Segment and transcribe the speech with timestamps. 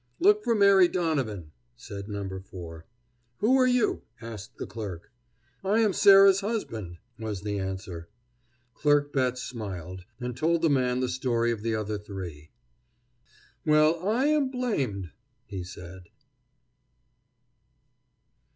[0.19, 2.27] "Look for Mary Donovan," said No.
[2.43, 2.87] 4.
[3.37, 5.11] "Who are you?" asked the clerk.
[5.63, 8.09] "I am Sarah's husband," was the answer.
[8.73, 12.49] Clerk Betts smiled, and told the man the story of the other three.
[13.63, 15.11] "Well, I am blamed,"
[15.45, 16.05] he said.